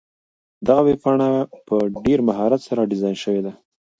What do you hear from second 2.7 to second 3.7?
ډیزاین شوې ده.